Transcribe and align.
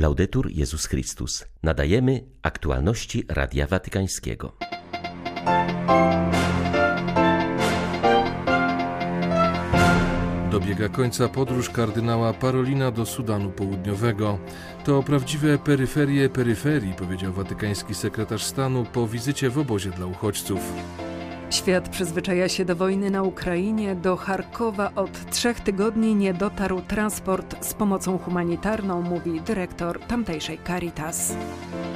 Laudetur 0.00 0.50
Jezus 0.50 0.86
Chrystus. 0.86 1.44
Nadajemy 1.62 2.24
aktualności 2.42 3.24
Radia 3.28 3.66
Watykańskiego. 3.66 4.56
Dobiega 10.50 10.88
końca 10.88 11.28
podróż 11.28 11.70
kardynała 11.70 12.32
Parolina 12.32 12.90
do 12.90 13.06
Sudanu 13.06 13.50
Południowego. 13.50 14.38
To 14.84 15.02
prawdziwe 15.02 15.58
peryferie 15.58 16.28
peryferii, 16.28 16.94
powiedział 16.94 17.32
watykański 17.32 17.94
sekretarz 17.94 18.44
stanu 18.44 18.84
po 18.92 19.06
wizycie 19.08 19.50
w 19.50 19.58
obozie 19.58 19.90
dla 19.90 20.06
uchodźców. 20.06 20.60
Świat 21.60 21.88
przyzwyczaja 21.88 22.48
się 22.48 22.64
do 22.64 22.76
wojny 22.76 23.10
na 23.10 23.22
Ukrainie. 23.22 23.94
Do 23.94 24.16
Charkowa 24.16 24.90
od 24.96 25.30
trzech 25.30 25.60
tygodni 25.60 26.14
nie 26.14 26.34
dotarł 26.34 26.80
transport 26.80 27.66
z 27.66 27.74
pomocą 27.74 28.18
humanitarną, 28.18 29.02
mówi 29.02 29.40
dyrektor 29.40 30.00
tamtejszej 30.00 30.58
Caritas. 30.66 31.36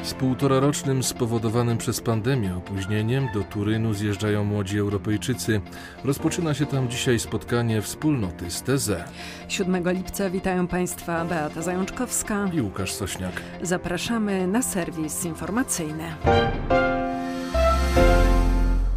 Z 0.02 0.14
półtorarocznym 0.14 1.02
spowodowanym 1.02 1.78
przez 1.78 2.00
pandemię 2.00 2.56
opóźnieniem 2.56 3.28
do 3.34 3.42
Turynu 3.42 3.94
zjeżdżają 3.94 4.44
młodzi 4.44 4.78
Europejczycy. 4.78 5.60
Rozpoczyna 6.04 6.54
się 6.54 6.66
tam 6.66 6.88
dzisiaj 6.88 7.18
spotkanie 7.18 7.82
wspólnoty 7.82 8.50
z 8.50 8.62
Teze. 8.62 9.04
7 9.48 9.92
lipca 9.92 10.30
witają 10.30 10.66
Państwa 10.66 11.24
Beata 11.24 11.62
Zajączkowska 11.62 12.50
i 12.52 12.60
Łukasz 12.60 12.92
Sośniak. 12.92 13.42
Zapraszamy 13.62 14.46
na 14.46 14.62
serwis 14.62 15.24
informacyjny. 15.24 16.04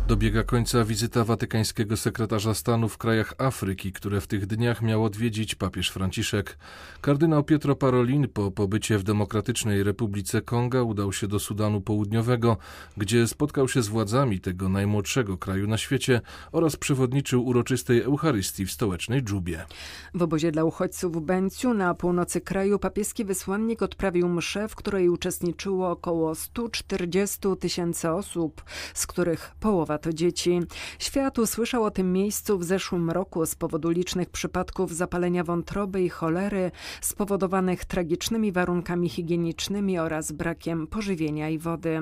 Dobiega 0.08 0.44
końca 0.44 0.84
wizyta 0.84 1.24
watykańskiego 1.24 1.98
sekretarza 1.98 2.54
stanu 2.54 2.90
w 2.90 2.98
krajach 2.98 3.34
Afryki, 3.38 3.92
które 3.92 4.22
w 4.22 4.28
tych 4.28 4.46
dniach 4.46 4.82
miał 4.82 5.04
odwiedzić 5.04 5.56
papież 5.56 5.90
Franciszek. 5.90 6.58
Kardynał 7.02 7.44
Pietro 7.44 7.76
Parolin 7.76 8.28
po 8.28 8.52
pobycie 8.52 8.98
w 8.98 9.04
Demokratycznej 9.04 9.84
Republice 9.84 10.42
Konga 10.42 10.82
udał 10.82 11.14
się 11.14 11.28
do 11.28 11.40
Sudanu 11.40 11.82
Południowego, 11.82 12.58
gdzie 12.98 13.28
spotkał 13.28 13.68
się 13.68 13.82
z 13.82 13.88
władzami 13.88 14.40
tego 14.40 14.70
najmłodszego 14.70 15.38
kraju 15.38 15.68
na 15.68 15.78
świecie 15.78 16.22
oraz 16.52 16.76
przewodniczył 16.76 17.46
uroczystej 17.46 18.02
Eucharystii 18.02 18.66
w 18.66 18.72
stołecznej 18.72 19.24
Dżubie. 19.24 19.66
W 20.14 20.22
obozie 20.22 20.52
dla 20.52 20.64
uchodźców 20.64 21.16
w 21.16 21.20
Benciu 21.22 21.74
na 21.74 21.94
północy 21.94 22.42
kraju 22.42 22.80
papieski 22.80 23.26
wysłannik 23.26 23.82
odprawił 23.82 24.30
mszę, 24.30 24.68
w 24.68 24.76
której 24.76 25.10
uczestniczyło 25.10 25.92
około 25.92 26.36
140 26.36 27.40
tysięcy 27.60 28.12
osób, 28.12 28.64
z 28.94 29.08
których 29.08 29.52
połowa 29.60 29.97
to 29.98 30.14
dzieci. 30.14 30.60
Świat 31.00 31.40
usłyszał 31.40 31.84
o 31.84 31.92
tym 31.92 32.14
miejscu 32.14 32.58
w 32.60 32.64
zeszłym 32.64 33.10
roku 33.10 33.46
z 33.46 33.56
powodu 33.56 33.90
licznych 33.90 34.30
przypadków 34.30 34.96
zapalenia 34.96 35.44
wątroby 35.44 36.02
i 36.02 36.10
cholery 36.10 36.72
spowodowanych 37.02 37.86
tragicznymi 37.86 38.52
warunkami 38.52 39.10
higienicznymi 39.10 40.00
oraz 40.00 40.32
brakiem 40.32 40.88
pożywienia 40.88 41.50
i 41.50 41.58
wody. 41.58 42.02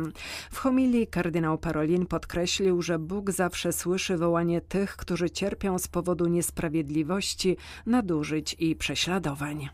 W 0.51 0.57
homilii 0.57 1.07
kardynał 1.07 1.57
Parolin 1.57 2.05
podkreślił, 2.05 2.81
że 2.81 2.99
Bóg 2.99 3.31
zawsze 3.31 3.73
słyszy 3.73 4.17
wołanie 4.17 4.61
tych, 4.61 4.95
którzy 4.95 5.29
cierpią 5.29 5.79
z 5.79 5.87
powodu 5.87 6.25
niesprawiedliwości, 6.25 7.57
nadużyć 7.85 8.55
i 8.59 8.75
prześladowań. 8.75 9.69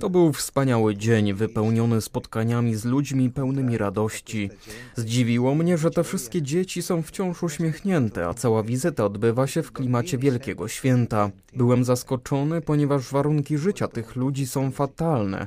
To 0.00 0.10
był 0.10 0.32
wspaniały 0.32 0.96
dzień 0.96 1.34
wypełniony 1.34 2.00
spotkaniami 2.00 2.74
z 2.74 2.84
ludźmi 2.84 3.30
pełnymi 3.30 3.78
radości. 3.78 4.50
Zdziwiło 4.96 5.54
mnie, 5.54 5.75
że 5.76 5.90
te 5.90 6.04
wszystkie 6.04 6.42
dzieci 6.42 6.82
są 6.82 7.02
wciąż 7.02 7.42
uśmiechnięte, 7.42 8.26
a 8.26 8.34
cała 8.34 8.62
wizyta 8.62 9.04
odbywa 9.04 9.46
się 9.46 9.62
w 9.62 9.72
klimacie 9.72 10.18
Wielkiego 10.18 10.68
Święta. 10.68 11.30
Byłem 11.56 11.84
zaskoczony, 11.84 12.60
ponieważ 12.60 13.10
warunki 13.10 13.58
życia 13.58 13.88
tych 13.88 14.16
ludzi 14.16 14.46
są 14.46 14.70
fatalne. 14.70 15.46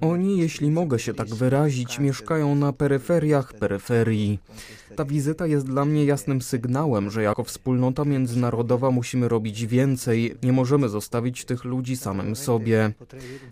Oni, 0.00 0.38
jeśli 0.38 0.70
mogę 0.70 0.98
się 0.98 1.14
tak 1.14 1.28
wyrazić, 1.28 1.98
mieszkają 1.98 2.54
na 2.54 2.72
peryferiach 2.72 3.52
peryferii. 3.52 4.38
Ta 4.96 5.04
wizyta 5.04 5.46
jest 5.46 5.66
dla 5.66 5.84
mnie 5.84 6.04
jasnym 6.04 6.42
sygnałem, 6.42 7.10
że 7.10 7.22
jako 7.22 7.44
wspólnota 7.44 8.04
międzynarodowa 8.04 8.90
musimy 8.90 9.28
robić 9.28 9.66
więcej, 9.66 10.34
nie 10.42 10.52
możemy 10.52 10.88
zostawić 10.88 11.44
tych 11.44 11.64
ludzi 11.64 11.96
samym 11.96 12.36
sobie. 12.36 12.92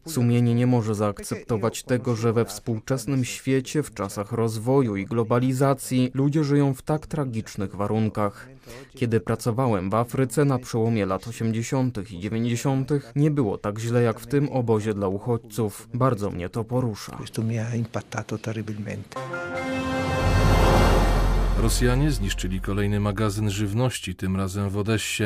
Sumienie 0.07 0.55
nie 0.55 0.67
może 0.67 0.95
zaakceptować 0.95 1.83
tego, 1.83 2.17
że 2.17 2.33
we 2.33 2.45
współczesnym 2.45 3.25
świecie, 3.25 3.83
w 3.83 3.95
czasach 3.95 4.33
rozwoju 4.33 4.97
i 4.97 5.07
globalizacji, 5.07 6.11
ludzie 6.15 6.45
żyją 6.45 6.75
w 6.75 6.83
tak 6.83 7.07
tragicznych 7.07 7.77
warunkach. 7.77 8.49
Kiedy 8.95 9.21
pracowałem 9.21 9.91
w 9.91 9.95
Afryce 9.95 10.45
na 10.45 10.59
przełomie 10.59 11.07
lat 11.07 11.29
80. 11.29 12.11
i 12.11 12.21
90., 12.21 12.91
nie 13.17 13.31
było 13.31 13.59
tak 13.59 13.79
źle 13.79 14.03
jak 14.03 14.21
w 14.21 14.27
tym 14.27 14.49
obozie 14.49 14.95
dla 14.95 15.09
uchodźców. 15.09 15.89
Bardzo 15.95 16.31
mnie 16.31 16.49
to 16.49 16.65
porusza. 16.65 17.19
Rosjanie 21.59 22.11
zniszczyli 22.11 22.61
kolejny 22.61 23.01
magazyn 23.01 23.51
żywności, 23.51 24.15
tym 24.15 24.37
razem 24.37 24.71
w 24.71 24.77
Odessie. 24.77 25.25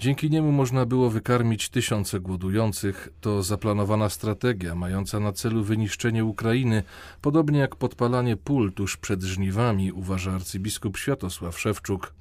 Dzięki 0.00 0.30
niemu 0.30 0.52
można 0.52 0.86
było 0.86 1.10
wykarmić 1.10 1.68
tysiące 1.68 2.20
głodujących. 2.20 3.08
To 3.20 3.42
zaplanowana 3.42 4.08
strategia 4.08 4.74
mająca 4.74 5.20
na 5.20 5.32
celu 5.32 5.64
wyniszczenie 5.64 6.24
Ukrainy, 6.24 6.82
podobnie 7.20 7.58
jak 7.58 7.76
podpalanie 7.76 8.36
pól 8.36 8.72
tuż 8.72 8.96
przed 8.96 9.22
żniwami, 9.22 9.92
uważa 9.92 10.32
arcybiskup 10.32 10.96
Światosław 10.96 11.60
Szewczuk. 11.60 12.14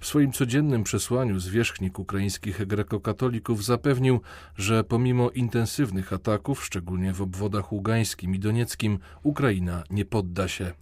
W 0.00 0.06
swoim 0.06 0.32
codziennym 0.32 0.84
przesłaniu 0.84 1.40
zwierzchnik 1.40 1.98
ukraińskich 1.98 2.66
grekokatolików 2.66 3.64
zapewnił, 3.64 4.20
że 4.56 4.84
pomimo 4.84 5.30
intensywnych 5.30 6.12
ataków, 6.12 6.64
szczególnie 6.64 7.12
w 7.12 7.22
obwodach 7.22 7.72
ługańskim 7.72 8.34
i 8.34 8.38
donieckim, 8.38 8.98
Ukraina 9.22 9.82
nie 9.90 10.04
podda 10.04 10.48
się. 10.48 10.72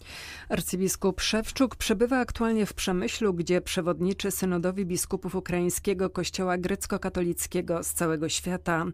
Arcybiskup 0.48 1.20
Szewczuk 1.20 1.76
przebywa 1.76 2.15
aktualnie 2.18 2.66
w 2.66 2.74
Przemyślu, 2.74 3.34
gdzie 3.34 3.60
przewodniczy 3.60 4.30
synodowi 4.30 4.86
biskupów 4.86 5.34
ukraińskiego 5.34 6.10
kościoła 6.10 6.58
grecko-katolickiego 6.58 7.82
z 7.82 7.92
całego 7.92 8.28
świata. 8.28 8.84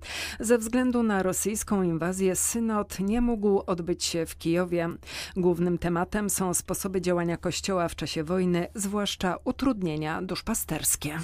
Ze 0.41 0.59
względu 0.59 1.03
na 1.03 1.23
rosyjską 1.23 1.83
inwazję 1.83 2.37
synod 2.37 3.01
nie 3.01 3.21
mógł 3.21 3.63
odbyć 3.67 4.05
się 4.05 4.27
w 4.27 4.39
Kijowie. 4.39 4.89
Głównym 5.37 5.79
tematem 5.79 6.31
są 6.31 6.55
sposoby 6.55 7.01
działania 7.01 7.37
kościoła 7.37 7.89
w 7.89 7.97
czasie 7.97 8.25
wojny, 8.25 8.67
zwłaszcza 8.75 9.37
utrudnienia 9.45 10.23
duszpasterskie. 10.23 11.19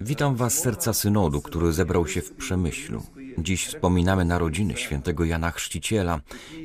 Witam 0.00 0.36
Was 0.36 0.54
z 0.54 0.58
serca 0.58 0.92
synodu, 0.92 1.40
który 1.40 1.72
zebrał 1.72 2.06
się 2.06 2.20
w 2.20 2.32
Przemyślu. 2.32 3.02
Dziś 3.38 3.66
wspominamy 3.66 4.24
narodziny 4.24 4.76
świętego 4.76 5.24
Jana 5.24 5.50
Chrzciciela. 5.50 6.20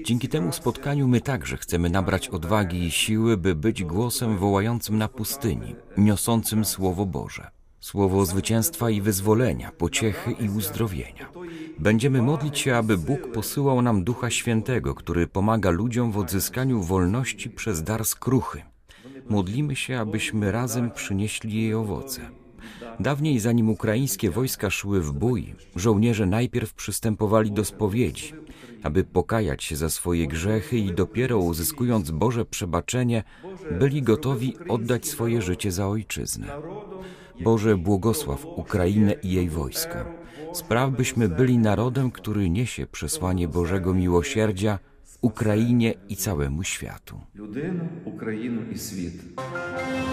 Dzięki 0.06 0.30
temu 0.30 0.52
spotkaniu 0.52 1.08
my 1.08 1.22
także 1.22 1.58
chcemy 1.58 1.90
nabrać 1.90 2.30
odwagi 2.30 2.84
i 2.84 2.92
siły, 2.92 3.29
by 3.38 3.56
być 3.56 3.84
głosem 3.84 4.38
wołającym 4.38 4.98
na 4.98 5.08
pustyni, 5.08 5.76
niosącym 5.98 6.66
Słowo 6.66 7.06
Boże. 7.06 7.52
Słowo 7.80 8.26
zwycięstwa 8.26 8.90
i 8.90 9.02
wyzwolenia, 9.02 9.72
pociechy 9.72 10.32
i 10.32 10.50
uzdrowienia. 10.50 11.30
Będziemy 11.80 12.22
modlić 12.22 12.60
się, 12.60 12.76
aby 12.76 12.98
Bóg 12.98 13.32
posyłał 13.32 13.82
nam 13.82 14.04
Ducha 14.04 14.30
Świętego, 14.30 14.96
który 14.96 15.28
pomaga 15.28 15.70
ludziom 15.70 16.12
w 16.12 16.18
odzyskaniu 16.18 16.82
wolności 16.82 17.50
przez 17.50 17.84
dar 17.84 18.06
skruchy. 18.06 18.62
Modlimy 19.30 19.76
się, 19.76 20.00
abyśmy 20.00 20.52
razem 20.52 20.92
przynieśli 20.92 21.62
jej 21.62 21.74
owoce. 21.74 22.39
Dawniej, 23.00 23.40
zanim 23.40 23.70
ukraińskie 23.70 24.32
wojska 24.32 24.70
szły 24.70 25.02
w 25.02 25.12
bój, 25.12 25.56
żołnierze 25.76 26.26
najpierw 26.26 26.74
przystępowali 26.74 27.52
do 27.52 27.66
spowiedzi, 27.66 28.34
aby 28.84 29.04
pokajać 29.04 29.64
się 29.64 29.76
za 29.76 29.90
swoje 29.90 30.28
grzechy 30.28 30.78
i 30.78 30.94
dopiero 30.94 31.38
uzyskując 31.38 32.12
Boże 32.12 32.46
przebaczenie, 32.46 33.24
byli 33.72 34.02
gotowi 34.02 34.54
oddać 34.68 35.08
swoje 35.08 35.42
życie 35.42 35.72
za 35.72 35.88
ojczyznę. 35.88 36.48
Boże, 37.42 37.78
błogosław 37.78 38.46
Ukrainę 38.46 39.14
i 39.14 39.32
jej 39.32 39.50
wojsko. 39.50 39.98
Spraw, 40.54 40.92
byśmy 40.92 41.30
byli 41.30 41.58
narodem, 41.58 42.12
który 42.12 42.50
niesie 42.50 42.88
przesłanie 42.88 43.48
Bożego 43.48 43.94
miłosierdzia 43.94 44.80
Ukrainie 45.22 45.94
i 46.10 46.16
całemu 46.16 46.64
światu. 46.64 47.20
Ludynę, 47.36 47.88
Ukrainę 48.06 48.62
i 48.72 48.80
świat. 48.80 50.09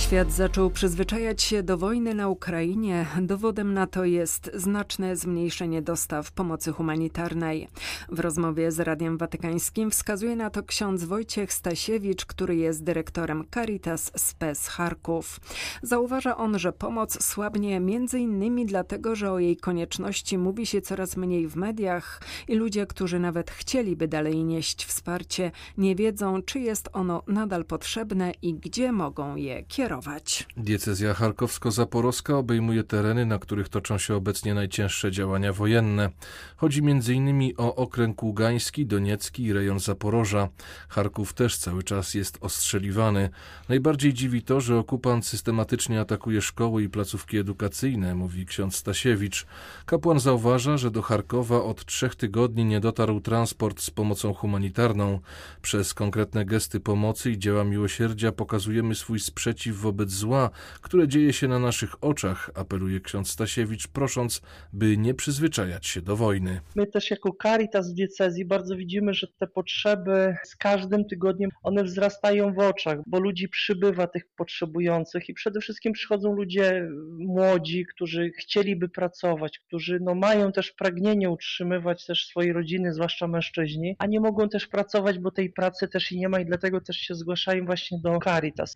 Świat 0.00 0.32
zaczął 0.32 0.70
przyzwyczajać 0.70 1.42
się 1.42 1.62
do 1.62 1.78
wojny 1.78 2.14
na 2.14 2.28
Ukrainie. 2.28 3.06
Dowodem 3.22 3.74
na 3.74 3.86
to 3.86 4.04
jest 4.04 4.50
znaczne 4.54 5.16
zmniejszenie 5.16 5.82
dostaw 5.82 6.32
pomocy 6.32 6.72
humanitarnej. 6.72 7.68
W 8.08 8.20
rozmowie 8.20 8.72
z 8.72 8.80
Radiem 8.80 9.18
Watykańskim 9.18 9.90
wskazuje 9.90 10.36
na 10.36 10.50
to 10.50 10.62
ksiądz 10.62 11.04
Wojciech 11.04 11.52
Stasiewicz, 11.52 12.26
który 12.26 12.56
jest 12.56 12.84
dyrektorem 12.84 13.44
Caritas 13.54 14.12
Spes 14.16 14.68
Charków. 14.68 15.40
Zauważa 15.82 16.36
on, 16.36 16.58
że 16.58 16.72
pomoc 16.72 17.24
słabnie 17.24 17.80
innymi 18.18 18.66
dlatego, 18.66 19.16
że 19.16 19.32
o 19.32 19.38
jej 19.38 19.56
konieczności 19.56 20.38
mówi 20.38 20.66
się 20.66 20.80
coraz 20.80 21.16
mniej 21.16 21.48
w 21.48 21.56
mediach 21.56 22.22
i 22.48 22.54
ludzie, 22.54 22.86
którzy 22.86 23.18
nawet 23.18 23.50
chcieliby 23.50 24.08
dalej 24.08 24.44
nieść 24.44 24.84
wsparcie, 24.84 25.50
nie 25.78 25.96
wiedzą, 25.96 26.42
czy 26.42 26.60
jest 26.60 26.88
ono 26.92 27.22
nadal 27.26 27.64
potrzebne 27.64 28.32
i 28.42 28.54
gdzie 28.54 28.92
mogą 28.92 29.36
je 29.36 29.62
kierować 29.62 29.89
kierować. 29.90 30.46
Diecezja 30.56 31.14
charkowsko-zaporowska 31.14 32.34
obejmuje 32.34 32.84
tereny, 32.84 33.26
na 33.26 33.38
których 33.38 33.68
toczą 33.68 33.98
się 33.98 34.14
obecnie 34.14 34.54
najcięższe 34.54 35.12
działania 35.12 35.52
wojenne. 35.52 36.10
Chodzi 36.56 36.80
m.in. 36.80 37.52
o 37.56 37.74
okręg 37.74 38.22
Ługański, 38.22 38.86
Doniecki 38.86 39.42
i 39.42 39.52
rejon 39.52 39.80
Zaporoża. 39.80 40.48
Charków 40.88 41.32
też 41.32 41.56
cały 41.56 41.82
czas 41.82 42.14
jest 42.14 42.38
ostrzeliwany. 42.40 43.30
Najbardziej 43.68 44.14
dziwi 44.14 44.42
to, 44.42 44.60
że 44.60 44.78
okupant 44.78 45.26
systematycznie 45.26 46.00
atakuje 46.00 46.42
szkoły 46.42 46.82
i 46.82 46.88
placówki 46.88 47.38
edukacyjne, 47.38 48.14
mówi 48.14 48.46
ksiądz 48.46 48.76
Stasiewicz. 48.76 49.46
Kapłan 49.86 50.20
zauważa, 50.20 50.76
że 50.76 50.90
do 50.90 51.02
Charkowa 51.02 51.62
od 51.62 51.84
trzech 51.84 52.14
tygodni 52.14 52.64
nie 52.64 52.80
dotarł 52.80 53.20
transport 53.20 53.80
z 53.80 53.90
pomocą 53.90 54.34
humanitarną. 54.34 55.20
Przez 55.62 55.94
konkretne 55.94 56.44
gesty 56.44 56.80
pomocy 56.80 57.30
i 57.30 57.38
dzieła 57.38 57.64
miłosierdzia 57.64 58.32
pokazujemy 58.32 58.94
swój 58.94 59.20
sprzeciw 59.20 59.79
wobec 59.80 60.10
zła, 60.10 60.50
które 60.80 61.08
dzieje 61.08 61.32
się 61.32 61.48
na 61.48 61.58
naszych 61.58 62.04
oczach, 62.04 62.50
apeluje 62.54 63.00
ksiądz 63.00 63.30
Stasiewicz, 63.30 63.88
prosząc, 63.88 64.42
by 64.72 64.96
nie 64.96 65.14
przyzwyczajać 65.14 65.86
się 65.86 66.02
do 66.02 66.16
wojny. 66.16 66.60
My 66.76 66.86
też 66.86 67.10
jako 67.10 67.30
Caritas 67.42 67.90
w 67.90 67.94
diecezji 67.94 68.44
bardzo 68.44 68.76
widzimy, 68.76 69.14
że 69.14 69.26
te 69.38 69.46
potrzeby 69.46 70.36
z 70.44 70.56
każdym 70.56 71.04
tygodniem 71.04 71.50
one 71.62 71.84
wzrastają 71.84 72.54
w 72.54 72.58
oczach, 72.58 72.98
bo 73.06 73.20
ludzi 73.20 73.48
przybywa 73.48 74.06
tych 74.06 74.22
potrzebujących 74.36 75.28
i 75.28 75.34
przede 75.34 75.60
wszystkim 75.60 75.92
przychodzą 75.92 76.32
ludzie 76.32 76.88
młodzi, 77.18 77.86
którzy 77.86 78.30
chcieliby 78.30 78.88
pracować, 78.88 79.58
którzy 79.58 79.98
no, 80.00 80.14
mają 80.14 80.52
też 80.52 80.72
pragnienie 80.72 81.30
utrzymywać 81.30 82.06
też 82.06 82.26
swoje 82.26 82.52
rodziny, 82.52 82.94
zwłaszcza 82.94 83.26
mężczyźni, 83.26 83.96
a 83.98 84.06
nie 84.06 84.20
mogą 84.20 84.48
też 84.48 84.66
pracować, 84.66 85.18
bo 85.18 85.30
tej 85.30 85.52
pracy 85.52 85.88
też 85.88 86.12
i 86.12 86.18
nie 86.18 86.28
ma 86.28 86.40
i 86.40 86.46
dlatego 86.46 86.80
też 86.80 86.96
się 86.96 87.14
zgłaszają 87.14 87.66
właśnie 87.66 87.98
do 87.98 88.18
Caritas. 88.24 88.74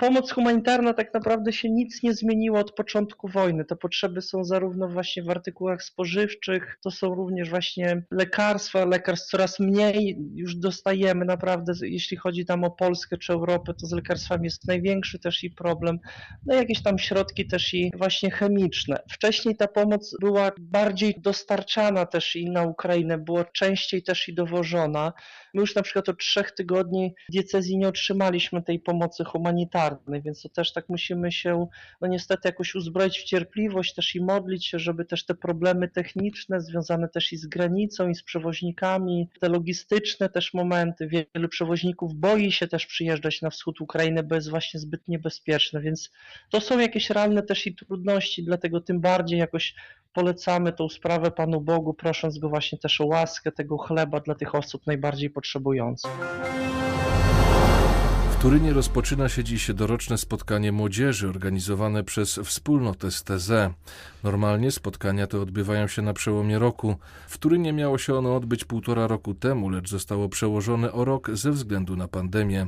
Pomoc 0.00 0.30
humanitarna 0.32 0.94
tak 0.94 1.14
naprawdę 1.14 1.52
się 1.52 1.70
nic 1.70 2.02
nie 2.02 2.14
zmieniło 2.14 2.58
od 2.58 2.74
początku 2.74 3.28
wojny. 3.28 3.64
Te 3.64 3.76
potrzeby 3.76 4.22
są 4.22 4.44
zarówno 4.44 4.88
właśnie 4.88 5.22
w 5.22 5.30
artykułach 5.30 5.82
spożywczych, 5.82 6.78
to 6.82 6.90
są 6.90 7.14
również 7.14 7.50
właśnie 7.50 8.02
lekarstwa, 8.10 8.84
lekarstw 8.84 9.30
coraz 9.30 9.60
mniej 9.60 10.18
już 10.34 10.56
dostajemy 10.56 11.24
naprawdę, 11.24 11.72
jeśli 11.82 12.16
chodzi 12.16 12.44
tam 12.44 12.64
o 12.64 12.70
Polskę 12.70 13.18
czy 13.18 13.32
Europę, 13.32 13.74
to 13.74 13.86
z 13.86 13.92
lekarstwami 13.92 14.44
jest 14.44 14.68
największy 14.68 15.18
też 15.18 15.44
i 15.44 15.50
problem. 15.50 15.98
No 16.46 16.54
jakieś 16.54 16.82
tam 16.82 16.98
środki 16.98 17.46
też 17.46 17.74
i 17.74 17.90
właśnie 17.96 18.30
chemiczne. 18.30 19.02
Wcześniej 19.12 19.56
ta 19.56 19.68
pomoc 19.68 20.16
była 20.20 20.52
bardziej 20.60 21.14
dostarczana 21.18 22.06
też 22.06 22.36
i 22.36 22.50
na 22.50 22.62
Ukrainę, 22.62 23.18
była 23.18 23.44
częściej 23.44 24.02
też 24.02 24.28
i 24.28 24.34
dowożona. 24.34 25.12
My 25.54 25.60
już 25.60 25.74
na 25.74 25.82
przykład 25.82 26.08
od 26.08 26.18
trzech 26.18 26.50
tygodni 26.50 27.14
diecezji 27.32 27.78
nie 27.78 27.88
otrzymaliśmy 27.88 28.62
tej 28.62 28.80
pomocy 28.80 29.24
humanitarnej, 29.24 29.81
więc 30.24 30.42
to 30.42 30.48
też 30.48 30.72
tak 30.72 30.88
musimy 30.88 31.32
się 31.32 31.66
no 32.00 32.08
niestety 32.08 32.48
jakoś 32.48 32.74
uzbroić 32.74 33.18
w 33.18 33.24
cierpliwość 33.24 33.94
też 33.94 34.14
i 34.14 34.20
modlić 34.20 34.66
się, 34.66 34.78
żeby 34.78 35.04
też 35.04 35.24
te 35.24 35.34
problemy 35.34 35.88
techniczne 35.88 36.60
związane 36.60 37.08
też 37.08 37.32
i 37.32 37.36
z 37.36 37.46
granicą 37.46 38.08
i 38.08 38.14
z 38.14 38.22
przewoźnikami, 38.22 39.28
te 39.40 39.48
logistyczne 39.48 40.28
też 40.28 40.54
momenty, 40.54 41.08
wielu 41.34 41.48
przewoźników 41.48 42.14
boi 42.14 42.52
się 42.52 42.68
też 42.68 42.86
przyjeżdżać 42.86 43.42
na 43.42 43.50
wschód 43.50 43.80
Ukrainy, 43.80 44.22
bo 44.22 44.34
jest 44.34 44.50
właśnie 44.50 44.80
zbyt 44.80 45.08
niebezpieczne, 45.08 45.80
więc 45.80 46.10
to 46.50 46.60
są 46.60 46.78
jakieś 46.78 47.10
realne 47.10 47.42
też 47.42 47.66
i 47.66 47.74
trudności, 47.74 48.44
dlatego 48.44 48.80
tym 48.80 49.00
bardziej 49.00 49.38
jakoś 49.38 49.74
polecamy 50.12 50.72
tą 50.72 50.88
sprawę 50.88 51.30
Panu 51.30 51.60
Bogu, 51.60 51.94
prosząc 51.94 52.38
Go 52.38 52.48
właśnie 52.48 52.78
też 52.78 53.00
o 53.00 53.06
łaskę 53.06 53.52
tego 53.52 53.78
chleba 53.78 54.20
dla 54.20 54.34
tych 54.34 54.54
osób 54.54 54.86
najbardziej 54.86 55.30
potrzebujących. 55.30 56.10
Turynie 58.42 58.72
rozpoczyna 58.72 59.28
się 59.28 59.44
dziś 59.44 59.70
doroczne 59.74 60.18
spotkanie 60.18 60.72
młodzieży 60.72 61.28
organizowane 61.28 62.04
przez 62.04 62.40
wspólnotę 62.44 63.10
STZ. 63.10 63.50
Normalnie 64.22 64.70
spotkania 64.70 65.26
te 65.26 65.40
odbywają 65.40 65.86
się 65.86 66.02
na 66.02 66.12
przełomie 66.12 66.58
roku. 66.58 66.96
W 67.28 67.38
Turynie 67.38 67.72
miało 67.72 67.98
się 67.98 68.14
ono 68.14 68.36
odbyć 68.36 68.64
półtora 68.64 69.06
roku 69.06 69.34
temu, 69.34 69.70
lecz 69.70 69.90
zostało 69.90 70.28
przełożone 70.28 70.92
o 70.92 71.04
rok 71.04 71.30
ze 71.32 71.50
względu 71.52 71.96
na 71.96 72.08
pandemię. 72.08 72.66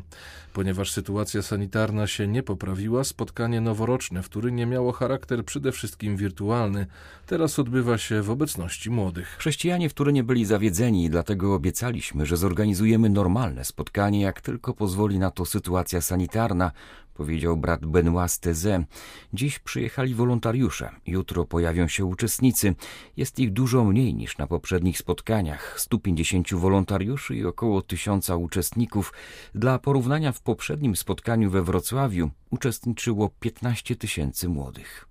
Ponieważ 0.52 0.90
sytuacja 0.90 1.42
sanitarna 1.42 2.06
się 2.06 2.26
nie 2.26 2.42
poprawiła, 2.42 3.04
spotkanie 3.04 3.60
noworoczne 3.60 4.22
w 4.22 4.28
Turynie 4.28 4.66
miało 4.66 4.92
charakter 4.92 5.44
przede 5.44 5.72
wszystkim 5.72 6.16
wirtualny. 6.16 6.86
Teraz 7.26 7.58
odbywa 7.58 7.98
się 7.98 8.22
w 8.22 8.30
obecności 8.30 8.90
młodych. 8.90 9.28
Chrześcijanie 9.38 9.88
w 9.88 9.94
Turynie 9.94 10.24
byli 10.24 10.44
zawiedzeni 10.44 11.10
dlatego 11.10 11.54
obiecaliśmy, 11.54 12.26
że 12.26 12.36
zorganizujemy 12.36 13.08
normalne 13.08 13.64
spotkanie, 13.64 14.20
jak 14.20 14.40
tylko 14.40 14.74
pozwoli 14.74 15.18
na 15.18 15.30
to 15.30 15.44
sytuacja 15.44 15.63
sanitarna, 16.00 16.72
powiedział 17.14 17.56
brat 17.56 17.86
Benoit 17.86 18.32
Steze. 18.32 18.84
Dziś 19.32 19.58
przyjechali 19.58 20.14
wolontariusze, 20.14 20.90
jutro 21.06 21.44
pojawią 21.44 21.88
się 21.88 22.04
uczestnicy. 22.04 22.74
Jest 23.16 23.38
ich 23.38 23.52
dużo 23.52 23.84
mniej 23.84 24.14
niż 24.14 24.38
na 24.38 24.46
poprzednich 24.46 24.98
spotkaniach. 24.98 25.80
150 25.80 26.54
wolontariuszy 26.54 27.36
i 27.36 27.44
około 27.44 27.82
1000 27.82 28.30
uczestników. 28.30 29.12
Dla 29.54 29.78
porównania 29.78 30.32
w 30.32 30.40
poprzednim 30.40 30.96
spotkaniu 30.96 31.50
we 31.50 31.62
Wrocławiu 31.62 32.30
uczestniczyło 32.50 33.30
15 33.40 33.96
tysięcy 33.96 34.48
młodych. 34.48 35.08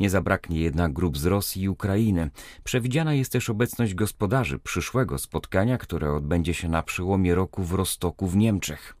Nie 0.00 0.10
zabraknie 0.10 0.60
jednak 0.60 0.92
grup 0.92 1.18
z 1.18 1.26
Rosji 1.26 1.62
i 1.62 1.68
Ukrainy. 1.68 2.30
Przewidziana 2.64 3.14
jest 3.14 3.32
też 3.32 3.50
obecność 3.50 3.94
gospodarzy 3.94 4.58
przyszłego 4.58 5.18
spotkania, 5.18 5.78
które 5.78 6.12
odbędzie 6.12 6.54
się 6.54 6.68
na 6.68 6.82
przełomie 6.82 7.34
roku 7.34 7.62
w 7.62 7.72
Rostoku 7.72 8.26
w 8.26 8.36
Niemczech. 8.36 8.96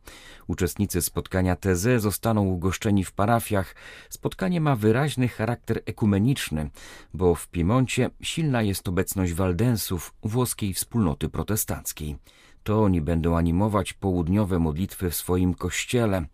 Uczestnicy 0.46 1.02
spotkania 1.02 1.56
TZ 1.56 2.02
zostaną 2.02 2.42
ugoszczeni 2.44 3.04
w 3.04 3.12
parafiach. 3.12 3.74
Spotkanie 4.10 4.60
ma 4.60 4.76
wyraźny 4.76 5.28
charakter 5.28 5.82
ekumeniczny, 5.86 6.70
bo 7.14 7.34
w 7.34 7.48
Piemoncie 7.48 8.10
silna 8.20 8.62
jest 8.62 8.88
obecność 8.88 9.32
Waldensów, 9.32 10.14
włoskiej 10.22 10.74
wspólnoty 10.74 11.28
protestanckiej. 11.28 12.16
To 12.62 12.82
oni 12.82 13.00
będą 13.00 13.36
animować 13.36 13.92
południowe 13.92 14.58
modlitwy 14.58 15.10
w 15.10 15.14
swoim 15.14 15.54
kościele. 15.54 16.24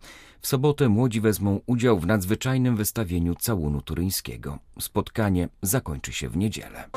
W 0.41 0.47
sobotę 0.47 0.89
młodzi 0.89 1.21
wezmą 1.21 1.59
udział 1.65 1.99
w 1.99 2.07
nadzwyczajnym 2.07 2.75
wystawieniu 2.75 3.35
całunu 3.35 3.81
turyńskiego. 3.81 4.59
Spotkanie 4.79 5.49
zakończy 5.61 6.13
się 6.13 6.29
w 6.29 6.37
niedzielę. 6.37 6.89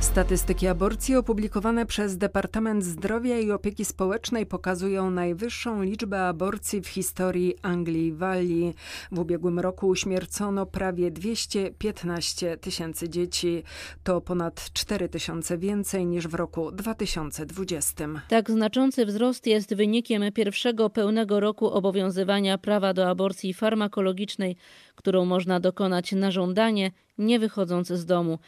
Statystyki 0.00 0.66
aborcji 0.66 1.16
opublikowane 1.16 1.86
przez 1.86 2.18
Departament 2.18 2.84
Zdrowia 2.84 3.38
i 3.38 3.50
Opieki 3.50 3.84
Społecznej 3.84 4.46
pokazują 4.46 5.10
najwyższą 5.10 5.82
liczbę 5.82 6.28
aborcji 6.28 6.80
w 6.80 6.88
historii 6.88 7.54
Anglii 7.62 8.06
i 8.06 8.12
Walii. 8.12 8.74
W 9.12 9.18
ubiegłym 9.18 9.58
roku 9.60 9.88
uśmiercono 9.88 10.66
prawie 10.66 11.10
215 11.10 12.56
tysięcy 12.56 13.08
dzieci. 13.08 13.62
To 14.04 14.20
ponad 14.20 14.70
4 14.72 15.08
tysiące 15.08 15.58
więcej 15.58 16.06
niż 16.06 16.28
w 16.28 16.34
roku 16.34 16.72
2020. 16.72 18.08
Tak 18.28 18.50
znaczący 18.50 19.06
wzrost 19.06 19.46
jest 19.46 19.74
wynikiem 19.74 20.32
pierwszego 20.32 20.90
pełnego 20.90 21.40
roku 21.40 21.70
obowiązywania 21.70 22.58
prawa 22.58 22.94
do 22.94 23.08
aborcji 23.08 23.54
farmakologicznej, 23.54 24.56
którą 24.94 25.24
można 25.24 25.60
dokonać 25.60 26.12
na 26.12 26.30
żądanie, 26.30 26.90
nie 27.18 27.38
wychodząc 27.38 27.88
z 27.88 28.06
domu 28.06 28.38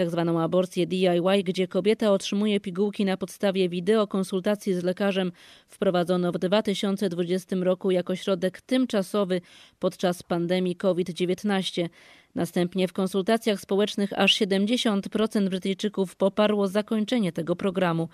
tak 0.00 0.10
zwaną 0.10 0.40
aborcję 0.40 0.86
DIY, 0.86 1.42
gdzie 1.44 1.68
kobieta 1.68 2.12
otrzymuje 2.12 2.60
pigułki 2.60 3.04
na 3.04 3.16
podstawie 3.16 3.68
wideokonsultacji 3.68 4.74
z 4.74 4.84
lekarzem, 4.84 5.32
wprowadzono 5.68 6.32
w 6.32 6.38
2020 6.38 7.56
roku 7.56 7.90
jako 7.90 8.16
środek 8.16 8.60
tymczasowy 8.60 9.40
podczas 9.78 10.22
pandemii 10.22 10.76
COVID-19. 10.76 11.88
Następnie 12.34 12.88
w 12.88 12.92
konsultacjach 12.92 13.60
społecznych 13.60 14.18
aż 14.18 14.34
70% 14.34 15.48
Brytyjczyków 15.48 16.16
poparło 16.16 16.68
zakończenie 16.68 17.32
tego 17.32 17.56
programu. 17.56 18.08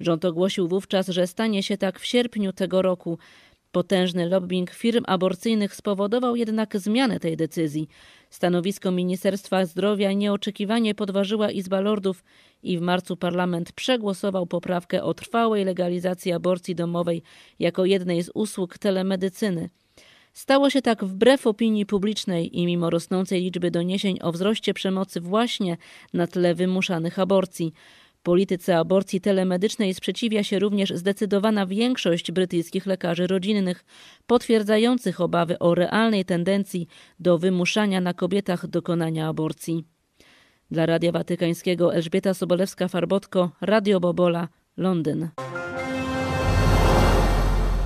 Rząd 0.00 0.24
ogłosił 0.24 0.68
wówczas, 0.68 1.08
że 1.08 1.26
stanie 1.26 1.62
się 1.62 1.78
tak 1.78 2.00
w 2.00 2.06
sierpniu 2.06 2.52
tego 2.52 2.82
roku. 2.82 3.18
Potężny 3.72 4.28
lobbying 4.28 4.70
firm 4.70 5.04
aborcyjnych 5.06 5.74
spowodował 5.74 6.36
jednak 6.36 6.76
zmianę 6.76 7.20
tej 7.20 7.36
decyzji. 7.36 7.88
Stanowisko 8.30 8.90
Ministerstwa 8.90 9.66
Zdrowia 9.66 10.12
nieoczekiwanie 10.12 10.94
podważyła 10.94 11.50
Izba 11.50 11.80
Lordów 11.80 12.24
i 12.62 12.78
w 12.78 12.80
marcu 12.80 13.16
parlament 13.16 13.72
przegłosował 13.72 14.46
poprawkę 14.46 15.02
o 15.02 15.14
trwałej 15.14 15.64
legalizacji 15.64 16.32
aborcji 16.32 16.74
domowej 16.74 17.22
jako 17.58 17.84
jednej 17.84 18.22
z 18.22 18.30
usług 18.34 18.78
telemedycyny. 18.78 19.70
Stało 20.32 20.70
się 20.70 20.82
tak 20.82 21.04
wbrew 21.04 21.46
opinii 21.46 21.86
publicznej 21.86 22.58
i 22.58 22.66
mimo 22.66 22.90
rosnącej 22.90 23.42
liczby 23.42 23.70
doniesień 23.70 24.18
o 24.22 24.32
wzroście 24.32 24.74
przemocy 24.74 25.20
właśnie 25.20 25.76
na 26.12 26.26
tle 26.26 26.54
wymuszanych 26.54 27.18
aborcji. 27.18 27.72
Polityce 28.26 28.78
aborcji 28.78 29.20
telemedycznej 29.20 29.94
sprzeciwia 29.94 30.42
się 30.42 30.58
również 30.58 30.90
zdecydowana 30.90 31.66
większość 31.66 32.32
brytyjskich 32.32 32.86
lekarzy 32.86 33.26
rodzinnych, 33.26 33.84
potwierdzających 34.26 35.20
obawy 35.20 35.58
o 35.58 35.74
realnej 35.74 36.24
tendencji 36.24 36.88
do 37.20 37.38
wymuszania 37.38 38.00
na 38.00 38.14
kobietach 38.14 38.66
dokonania 38.66 39.28
aborcji. 39.28 39.84
Dla 40.70 40.86
Radia 40.86 41.12
Watykańskiego 41.12 41.94
Elżbieta 41.94 42.30
Sobolewska-Farbotko, 42.30 43.48
Radio 43.60 44.00
Bobola, 44.00 44.48
Londyn. 44.76 45.28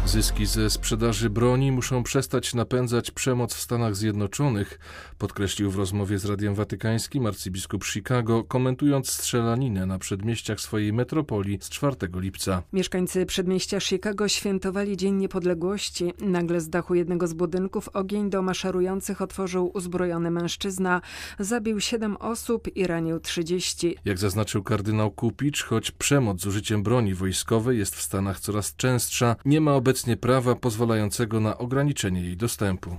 Zyski 0.06 0.46
ze 0.46 0.70
sprzedaży 0.70 1.30
broni 1.30 1.72
muszą 1.72 2.02
przestać 2.02 2.54
napędzać 2.54 3.10
przemoc 3.10 3.54
w 3.54 3.60
Stanach 3.60 3.96
Zjednoczonych, 3.96 4.78
podkreślił 5.18 5.70
w 5.70 5.76
rozmowie 5.76 6.18
z 6.18 6.24
Radiem 6.24 6.54
Watykańskim 6.54 7.26
arcybiskup 7.26 7.84
Chicago, 7.84 8.44
komentując 8.44 9.10
strzelaninę 9.10 9.86
na 9.86 9.98
przedmieściach 9.98 10.60
swojej 10.60 10.92
metropolii 10.92 11.58
z 11.60 11.68
4 11.68 11.96
lipca. 12.14 12.62
Mieszkańcy 12.72 13.26
przedmieścia 13.26 13.80
Chicago 13.80 14.28
świętowali 14.28 14.96
Dzień 14.96 15.14
Niepodległości. 15.14 16.12
Nagle 16.20 16.60
z 16.60 16.68
dachu 16.68 16.94
jednego 16.94 17.26
z 17.26 17.32
budynków 17.32 17.88
ogień 17.88 18.30
do 18.30 18.42
maszerujących 18.42 19.22
otworzył 19.22 19.70
uzbrojony 19.74 20.30
mężczyzna. 20.30 21.00
Zabił 21.38 21.80
siedem 21.80 22.16
osób 22.16 22.76
i 22.76 22.86
ranił 22.86 23.20
30. 23.20 23.96
Jak 24.04 24.18
zaznaczył 24.18 24.62
kardynał 24.62 25.10
Kupicz, 25.10 25.64
choć 25.64 25.90
przemoc 25.90 26.40
z 26.40 26.46
użyciem 26.46 26.82
broni 26.82 27.14
wojskowej 27.14 27.78
jest 27.78 27.96
w 27.96 28.02
Stanach 28.02 28.40
coraz 28.40 28.76
częstsza, 28.76 29.36
nie 29.44 29.60
ma 29.60 29.74
obecnie 29.74 29.89
obecnie 29.90 30.16
prawa 30.16 30.54
pozwalającego 30.54 31.40
na 31.40 31.58
ograniczenie 31.58 32.20
jej 32.20 32.36
dostępu. 32.36 32.90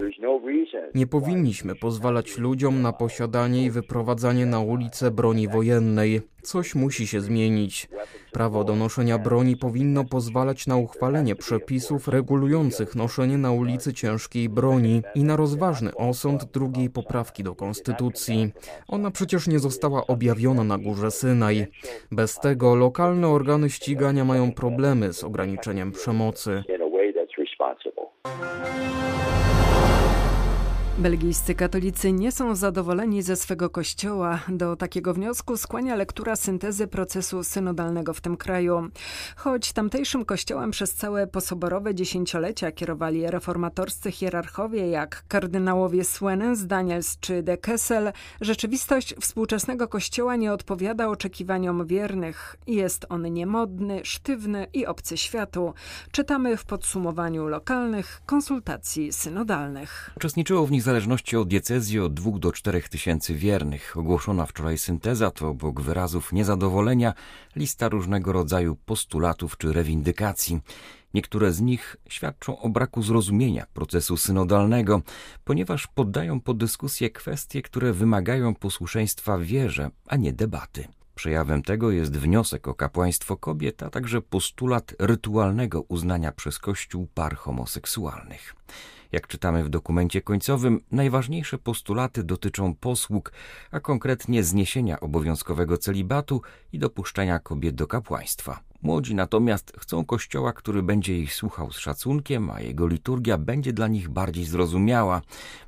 Nie 0.95 1.07
powinniśmy 1.07 1.75
pozwalać 1.75 2.37
ludziom 2.37 2.81
na 2.81 2.93
posiadanie 2.93 3.65
i 3.65 3.71
wyprowadzanie 3.71 4.45
na 4.45 4.59
ulicę 4.59 5.11
broni 5.11 5.47
wojennej. 5.47 6.21
Coś 6.41 6.75
musi 6.75 7.07
się 7.07 7.21
zmienić. 7.21 7.89
Prawo 8.31 8.63
do 8.63 8.75
noszenia 8.75 9.17
broni 9.17 9.57
powinno 9.57 10.05
pozwalać 10.05 10.67
na 10.67 10.77
uchwalenie 10.77 11.35
przepisów 11.35 12.07
regulujących 12.07 12.95
noszenie 12.95 13.37
na 13.37 13.51
ulicy 13.51 13.93
ciężkiej 13.93 14.49
broni 14.49 15.01
i 15.15 15.23
na 15.23 15.35
rozważny 15.35 15.95
osąd 15.95 16.43
drugiej 16.45 16.89
poprawki 16.89 17.43
do 17.43 17.55
konstytucji. 17.55 18.51
Ona 18.87 19.11
przecież 19.11 19.47
nie 19.47 19.59
została 19.59 20.07
objawiona 20.07 20.63
na 20.63 20.77
górze 20.77 21.11
Synaj. 21.11 21.67
Bez 22.11 22.39
tego 22.39 22.75
lokalne 22.75 23.27
organy 23.27 23.69
ścigania 23.69 24.25
mają 24.25 24.51
problemy 24.51 25.13
z 25.13 25.23
ograniczeniem 25.23 25.91
przemocy. 25.91 26.63
Belgijscy 31.01 31.55
katolicy 31.55 32.12
nie 32.12 32.31
są 32.31 32.55
zadowoleni 32.55 33.22
ze 33.22 33.36
swego 33.36 33.70
kościoła. 33.70 34.39
Do 34.50 34.75
takiego 34.75 35.13
wniosku 35.13 35.58
skłania 35.58 35.96
lektura 35.96 36.36
syntezy 36.36 36.88
procesu 36.88 37.43
synodalnego 37.43 38.13
w 38.13 38.22
tym 38.22 38.38
kraju. 38.38 38.88
Choć 39.36 39.74
tamtejszym 39.74 40.25
kościołem 40.25 40.72
przez 40.72 40.93
całe 40.93 41.27
posoborowe 41.27 41.96
dziesięciolecia 41.96 42.72
kierowali 42.72 43.27
reformatorscy 43.27 44.12
hierarchowie 44.12 44.88
jak 44.88 45.24
kardynałowie 45.27 46.03
Swenens, 46.03 46.65
Daniels 46.65 47.20
czy 47.20 47.43
de 47.43 47.58
Kessel, 47.58 48.12
rzeczywistość 48.41 49.15
współczesnego 49.22 49.88
kościoła 49.88 50.36
nie 50.36 50.53
odpowiada 50.53 51.08
oczekiwaniom 51.08 51.88
wiernych. 51.88 52.55
Jest 52.67 53.05
on 53.10 53.34
niemodny, 53.34 54.01
sztywny 54.03 54.67
i 54.74 54.86
obcy 54.86 55.17
światu. 55.17 55.74
Czytamy 56.12 56.58
w 56.58 56.65
podsumowaniu 56.65 57.48
lokalnych 57.48 58.22
konsultacji 58.25 59.13
synodalnych. 59.13 60.12
Uczestniczyło 60.17 60.65
w 60.65 60.72
nich 60.72 60.84
zależności 60.91 61.38
od 61.38 61.48
diecezji 61.48 62.00
od 62.00 62.13
2 62.13 62.39
do 62.39 62.51
4 62.51 62.81
tysięcy 62.81 63.36
wiernych. 63.36 63.98
Ogłoszona 63.98 64.45
wczoraj 64.45 64.77
synteza 64.77 65.31
to 65.31 65.50
obok 65.50 65.81
wyrazów 65.81 66.33
niezadowolenia 66.33 67.13
lista 67.55 67.89
różnego 67.89 68.31
rodzaju 68.31 68.75
postulatów 68.75 69.57
czy 69.57 69.74
rewindykacji. 69.74 70.60
Niektóre 71.13 71.51
z 71.51 71.62
nich 71.62 71.95
świadczą 72.10 72.60
o 72.60 72.69
braku 72.69 73.03
zrozumienia 73.03 73.65
procesu 73.74 74.17
synodalnego, 74.17 75.01
ponieważ 75.43 75.88
poddają 75.88 76.41
pod 76.41 76.57
dyskusję 76.57 77.10
kwestie, 77.10 77.62
które 77.62 77.93
wymagają 77.93 78.55
posłuszeństwa 78.55 79.38
wierze, 79.38 79.89
a 80.07 80.15
nie 80.15 80.33
debaty. 80.33 80.88
Przejawem 81.15 81.63
tego 81.63 81.91
jest 81.91 82.17
wniosek 82.17 82.67
o 82.67 82.75
kapłaństwo 82.75 83.38
kobiet, 83.38 83.83
a 83.83 83.89
także 83.89 84.21
postulat 84.21 84.93
rytualnego 85.00 85.81
uznania 85.81 86.31
przez 86.31 86.60
Kościół 86.60 87.07
par 87.13 87.36
homoseksualnych. 87.36 88.55
Jak 89.11 89.27
czytamy 89.27 89.63
w 89.63 89.69
dokumencie 89.69 90.21
końcowym, 90.21 90.81
najważniejsze 90.91 91.57
postulaty 91.57 92.23
dotyczą 92.23 92.75
posług, 92.75 93.33
a 93.71 93.79
konkretnie 93.79 94.43
zniesienia 94.43 94.99
obowiązkowego 94.99 95.77
celibatu 95.77 96.41
i 96.73 96.79
dopuszczenia 96.79 97.39
kobiet 97.39 97.75
do 97.75 97.87
kapłaństwa. 97.87 98.59
Młodzi 98.81 99.15
natomiast 99.15 99.73
chcą 99.79 100.05
kościoła, 100.05 100.53
który 100.53 100.83
będzie 100.83 101.19
ich 101.19 101.33
słuchał 101.33 101.71
z 101.71 101.77
szacunkiem, 101.77 102.49
a 102.49 102.61
jego 102.61 102.87
liturgia 102.87 103.37
będzie 103.37 103.73
dla 103.73 103.87
nich 103.87 104.09
bardziej 104.09 104.45
zrozumiała. 104.45 105.21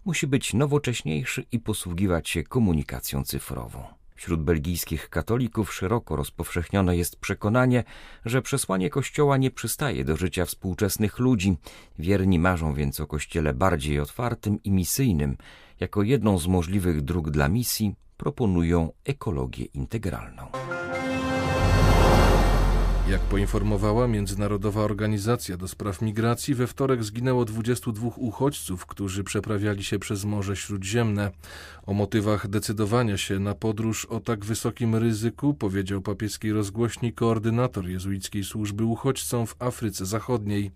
Musi 0.05 0.27
być 0.27 0.53
nowocześniejszy 0.53 1.45
i 1.51 1.59
posługiwać 1.59 2.29
się 2.29 2.43
komunikacją 2.43 3.23
cyfrową. 3.23 4.02
Wśród 4.23 4.43
belgijskich 4.43 5.09
katolików 5.09 5.73
szeroko 5.73 6.15
rozpowszechnione 6.15 6.97
jest 6.97 7.15
przekonanie, 7.15 7.83
że 8.25 8.41
przesłanie 8.41 8.89
Kościoła 8.89 9.37
nie 9.37 9.51
przystaje 9.51 10.05
do 10.05 10.17
życia 10.17 10.45
współczesnych 10.45 11.19
ludzi. 11.19 11.57
Wierni 11.99 12.39
marzą 12.39 12.73
więc 12.73 12.99
o 12.99 13.07
Kościele 13.07 13.53
bardziej 13.53 13.99
otwartym 13.99 14.63
i 14.63 14.71
misyjnym. 14.71 15.37
Jako 15.79 16.03
jedną 16.03 16.37
z 16.37 16.47
możliwych 16.47 17.01
dróg 17.01 17.29
dla 17.29 17.49
misji 17.49 17.95
proponują 18.17 18.91
ekologię 19.05 19.65
integralną. 19.65 20.47
Jak 23.09 23.21
poinformowała 23.21 24.07
Międzynarodowa 24.07 24.81
Organizacja 24.81 25.57
do 25.57 25.67
Spraw 25.67 26.01
Migracji, 26.01 26.55
we 26.55 26.67
wtorek 26.67 27.03
zginęło 27.03 27.45
22 27.45 28.09
uchodźców, 28.17 28.85
którzy 28.85 29.23
przeprawiali 29.23 29.83
się 29.83 29.99
przez 29.99 30.25
Morze 30.25 30.55
Śródziemne. 30.55 31.31
O 31.85 31.93
motywach 31.93 32.47
decydowania 32.47 33.17
się 33.17 33.39
na 33.39 33.55
podróż 33.55 34.05
o 34.05 34.19
tak 34.19 34.45
wysokim 34.45 34.95
ryzyku 34.95 35.53
powiedział 35.53 36.01
papieskiej 36.01 36.53
rozgłośni 36.53 37.13
koordynator 37.13 37.87
jezuickiej 37.87 38.43
służby 38.43 38.83
uchodźcom 38.83 39.47
w 39.47 39.55
Afryce 39.59 40.05
Zachodniej. 40.05 40.71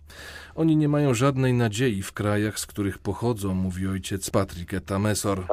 Oni 0.56 0.78
nie 0.78 0.90
mają 0.90 1.14
żadnej 1.14 1.54
nadziei 1.54 2.02
w 2.02 2.14
krajach, 2.14 2.60
z 2.60 2.66
których 2.66 2.98
pochodzą, 2.98 3.54
mówi 3.54 3.88
ojciec 3.88 4.30
Patrick 4.30 4.74
Etamesor. 4.74 5.44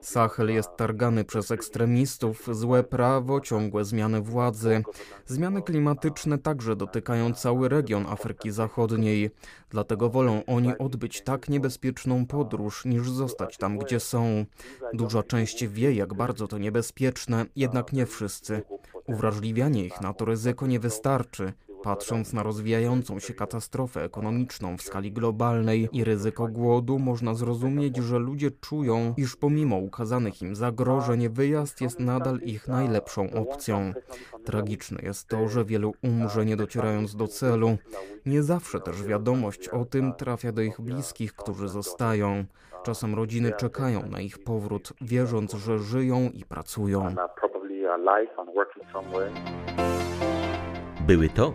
Sahel 0.00 0.50
jest 0.50 0.76
targany 0.76 1.24
przez 1.24 1.50
ekstremistów, 1.50 2.48
złe 2.52 2.82
prawo, 2.82 3.40
ciągłe 3.40 3.84
zmiany 3.84 4.20
władzy. 4.20 4.82
Zmiany 5.26 5.62
klimatyczne 6.04 6.38
także 6.38 6.76
dotykają 6.76 7.34
cały 7.34 7.68
region 7.68 8.06
Afryki 8.06 8.50
Zachodniej. 8.50 9.30
Dlatego 9.70 10.10
wolą 10.10 10.42
oni 10.46 10.78
odbyć 10.78 11.22
tak 11.22 11.48
niebezpieczną 11.48 12.26
podróż, 12.26 12.84
niż 12.84 13.10
zostać 13.10 13.56
tam, 13.56 13.78
gdzie 13.78 14.00
są. 14.00 14.46
Duża 14.92 15.22
część 15.22 15.66
wie, 15.66 15.92
jak 15.92 16.14
bardzo 16.14 16.48
to 16.48 16.58
niebezpieczne, 16.58 17.46
jednak 17.56 17.92
nie 17.92 18.06
wszyscy. 18.06 18.62
Uwrażliwianie 19.06 19.84
ich 19.84 20.00
na 20.00 20.14
to 20.14 20.24
ryzyko 20.24 20.66
nie 20.66 20.80
wystarczy. 20.80 21.52
Patrząc 21.84 22.32
na 22.32 22.42
rozwijającą 22.42 23.18
się 23.18 23.34
katastrofę 23.34 24.04
ekonomiczną 24.04 24.76
w 24.76 24.82
skali 24.82 25.12
globalnej 25.12 25.88
i 25.92 26.04
ryzyko 26.04 26.48
głodu, 26.48 26.98
można 26.98 27.34
zrozumieć, 27.34 27.96
że 27.96 28.18
ludzie 28.18 28.50
czują, 28.50 29.14
iż 29.16 29.36
pomimo 29.36 29.76
ukazanych 29.76 30.42
im 30.42 30.54
zagrożeń, 30.54 31.28
wyjazd 31.28 31.80
jest 31.80 32.00
nadal 32.00 32.38
ich 32.38 32.68
najlepszą 32.68 33.30
opcją. 33.30 33.92
Tragiczne 34.44 35.02
jest 35.02 35.28
to, 35.28 35.48
że 35.48 35.64
wielu 35.64 35.92
umrze 36.02 36.44
nie 36.44 36.56
docierając 36.56 37.16
do 37.16 37.28
celu. 37.28 37.76
Nie 38.26 38.42
zawsze 38.42 38.80
też 38.80 39.02
wiadomość 39.02 39.68
o 39.68 39.84
tym 39.84 40.12
trafia 40.12 40.52
do 40.52 40.62
ich 40.62 40.80
bliskich, 40.80 41.32
którzy 41.32 41.68
zostają. 41.68 42.44
Czasem 42.82 43.14
rodziny 43.14 43.52
czekają 43.52 44.06
na 44.06 44.20
ich 44.20 44.38
powrót, 44.38 44.92
wierząc, 45.00 45.52
że 45.52 45.78
żyją 45.78 46.30
i 46.34 46.44
pracują. 46.44 47.14
Były 51.06 51.28
to 51.28 51.54